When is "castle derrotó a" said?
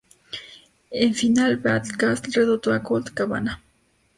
1.95-2.81